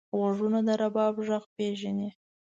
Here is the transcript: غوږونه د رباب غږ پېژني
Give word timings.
غوږونه 0.17 0.59
د 0.67 0.69
رباب 0.81 1.15
غږ 1.27 1.43
پېژني 1.55 2.09